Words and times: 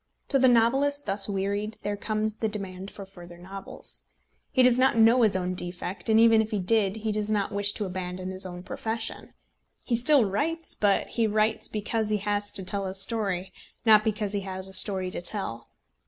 To 0.29 0.39
the 0.39 0.47
novelist 0.47 1.05
thus 1.05 1.29
wearied 1.29 1.77
there 1.83 1.95
comes 1.95 2.37
the 2.37 2.49
demand 2.49 2.89
for 2.89 3.05
further 3.05 3.37
novels. 3.37 4.07
He 4.49 4.63
does 4.63 4.79
not 4.79 4.97
know 4.97 5.21
his 5.21 5.35
own 5.35 5.53
defect, 5.53 6.09
and 6.09 6.19
even 6.19 6.41
if 6.41 6.49
he 6.49 6.57
did 6.57 6.95
he 6.95 7.11
does 7.11 7.29
not 7.29 7.51
wish 7.51 7.71
to 7.73 7.85
abandon 7.85 8.31
his 8.31 8.43
own 8.43 8.63
profession. 8.63 9.35
He 9.85 9.95
still 9.95 10.25
writes; 10.25 10.73
but 10.73 11.05
he 11.05 11.27
writes 11.27 11.67
because 11.67 12.09
he 12.09 12.17
has 12.17 12.51
to 12.53 12.63
tell 12.63 12.87
a 12.87 12.95
story, 12.95 13.53
not 13.85 14.03
because 14.03 14.33
he 14.33 14.39
has 14.41 14.67
a 14.67 14.73
story 14.73 15.11
to 15.11 15.21
tell. 15.21 15.69